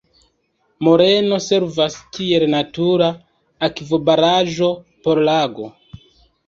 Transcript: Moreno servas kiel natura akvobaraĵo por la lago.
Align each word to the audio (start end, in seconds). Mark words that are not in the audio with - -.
Moreno 0.87 1.37
servas 1.49 1.97
kiel 2.17 2.47
natura 2.55 3.11
akvobaraĵo 3.71 4.73
por 4.87 5.25
la 5.31 5.31
lago. 5.43 5.71